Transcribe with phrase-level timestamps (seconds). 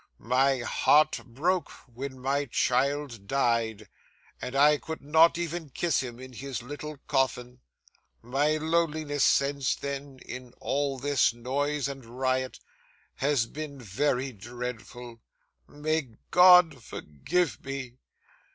[0.17, 3.87] My heart broke when my child died,
[4.41, 7.59] and I could not even kiss him in his little coffin.
[8.23, 12.59] My loneliness since then, in all this noise and riot,
[13.17, 15.21] has been very dreadful.
[15.67, 17.99] May God forgive me!